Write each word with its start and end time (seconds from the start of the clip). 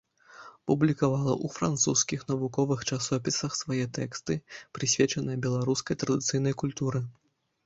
Публікавала 0.69 1.33
ў 1.33 1.47
французскіх 1.57 2.23
навуковых 2.31 2.79
часопісах 2.95 3.51
свае 3.61 3.85
тэксты, 3.99 4.39
прысвечаныя 4.79 5.37
беларускай 5.45 6.01
традыцыйнай 6.07 6.53
культуры. 6.65 7.05